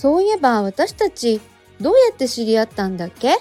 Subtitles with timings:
[0.00, 1.42] そういえば私たち
[1.78, 3.36] どうやって知り合ったんだっけ？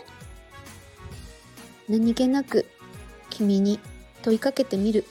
[1.87, 2.65] 何気なく
[3.29, 3.79] 君に
[4.23, 5.05] 問いかけてみる。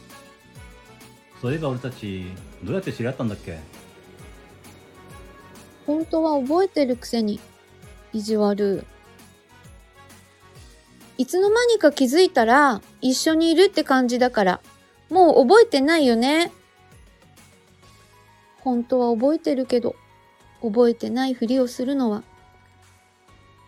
[1.41, 2.27] そういえば俺たち、
[2.62, 3.59] どうやって知り合ったんだっけ？
[5.87, 7.41] 本当は覚えてるくせに
[8.12, 8.84] 意地悪。
[11.16, 14.60] いつの間にか気づいたら一緒にいるって感じだから、
[15.09, 16.52] もう覚えてないよね。
[18.59, 19.96] 本当は覚えてるけど、
[20.62, 22.23] 覚えてないふりをするのは、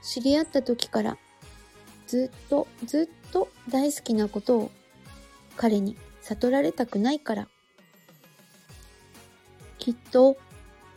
[0.03, 1.19] 知り合った時から
[2.07, 4.71] ずっとずっと大好きなことを
[5.57, 7.49] 彼に悟られたくないから。
[9.79, 10.37] きっと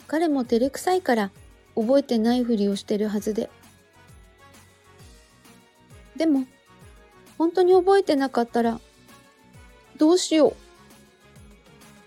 [0.08, 1.32] 彼も照れくさいから
[1.76, 3.50] 覚えてないふりをしてるはずで。
[6.16, 6.46] でも、
[7.38, 8.80] 本当に覚えてなかったら、
[9.98, 10.56] どうしよう。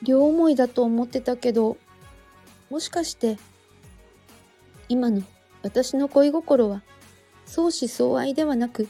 [0.05, 1.77] 両思いだと思ってたけど、
[2.71, 3.39] もしかして、
[4.89, 5.23] 今の
[5.63, 6.83] 私の恋心は
[7.45, 8.89] 相思相愛ではなく、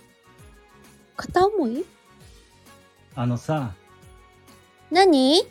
[1.16, 1.84] 片思い？
[3.14, 3.74] あのさ、
[4.90, 5.42] 何？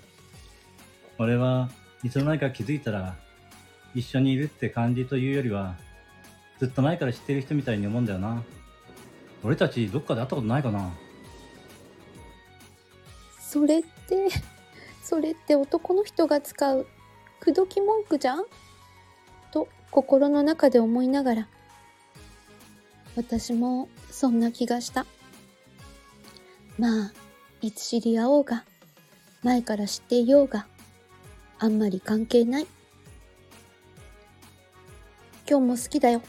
[1.18, 1.70] 俺は
[2.04, 3.16] いつの間にか気づいたら、
[3.96, 5.76] 一緒にいるって感じというよりは、
[6.59, 8.44] ずっと前から知ってる人みたいに思うんだよな。
[9.44, 10.92] 俺たちどっかで会ったことないかな。
[13.40, 14.28] それって、
[15.04, 16.86] それって男の人が使う
[17.40, 18.46] 口説き文句じゃん？
[19.56, 21.48] と心の中で思いながら、
[23.16, 25.06] 私もそんな気がした。
[26.78, 27.14] まあ、
[27.62, 28.66] いつ知り合おうが、
[29.44, 30.67] 前から知っていようが、
[31.58, 32.67] あんまり関係ない。
[35.50, 36.22] 今日も好きだよ。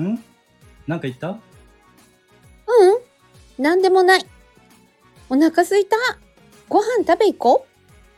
[0.00, 0.18] ん？
[0.86, 1.28] なんか言った？
[1.28, 1.42] うん
[3.62, 4.24] なんでもない。
[5.28, 5.96] お腹すいた。
[6.68, 7.66] ご飯食べ行こ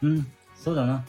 [0.02, 0.06] う。
[0.06, 1.04] うん、そうだな。